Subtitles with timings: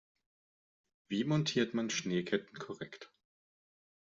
[1.09, 3.11] Wie montiert man Schneeketten korrekt?